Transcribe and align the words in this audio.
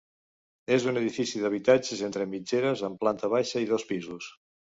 És 0.77 0.87
un 0.91 0.95
edifici 1.01 1.41
d'habitatges 1.43 2.01
entre 2.07 2.27
mitgeres, 2.33 2.83
amb 2.89 2.99
planta 3.05 3.31
baixa 3.37 3.63
i 3.67 3.71
dos 3.75 3.87
pisos. 3.93 4.33